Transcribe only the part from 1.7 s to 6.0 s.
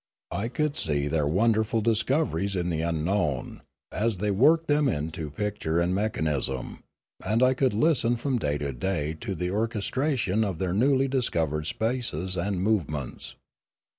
discoveries in the unknown, as they worked them into picture and